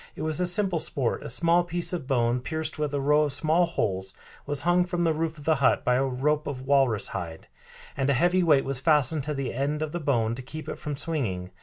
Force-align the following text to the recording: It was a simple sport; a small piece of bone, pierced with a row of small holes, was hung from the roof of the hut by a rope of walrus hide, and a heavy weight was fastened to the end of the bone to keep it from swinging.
It 0.15 0.23
was 0.23 0.41
a 0.41 0.47
simple 0.47 0.79
sport; 0.79 1.21
a 1.21 1.29
small 1.29 1.63
piece 1.63 1.93
of 1.93 2.07
bone, 2.07 2.39
pierced 2.39 2.79
with 2.79 2.91
a 2.91 2.99
row 2.99 3.21
of 3.25 3.33
small 3.33 3.67
holes, 3.67 4.15
was 4.47 4.61
hung 4.63 4.83
from 4.83 5.03
the 5.03 5.13
roof 5.13 5.37
of 5.37 5.45
the 5.45 5.53
hut 5.61 5.85
by 5.85 5.93
a 5.93 6.03
rope 6.03 6.47
of 6.47 6.63
walrus 6.65 7.09
hide, 7.09 7.45
and 7.95 8.09
a 8.09 8.13
heavy 8.15 8.41
weight 8.41 8.65
was 8.65 8.79
fastened 8.79 9.21
to 9.25 9.35
the 9.35 9.53
end 9.53 9.83
of 9.83 9.91
the 9.91 9.99
bone 9.99 10.33
to 10.33 10.41
keep 10.41 10.67
it 10.67 10.79
from 10.79 10.97
swinging. 10.97 11.51